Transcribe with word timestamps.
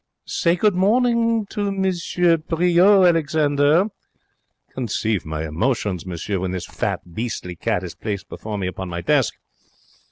'Say 0.25 0.55
good 0.55 0.73
morning 0.73 1.45
to 1.51 1.67
M. 1.67 1.75
Priaulx, 1.83 3.07
Alexander.' 3.07 3.85
Conceive 4.73 5.27
my 5.27 5.45
emotions, 5.45 6.07
monsieur, 6.07 6.39
when 6.39 6.49
this 6.49 6.65
fat, 6.65 7.13
beastly 7.13 7.55
cat 7.55 7.83
is 7.83 7.93
placed 7.93 8.27
before 8.27 8.57
me 8.57 8.65
upon 8.65 8.89
my 8.89 9.01
desk! 9.01 9.35